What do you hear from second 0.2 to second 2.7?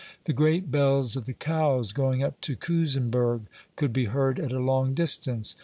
The great bells of the cows going up to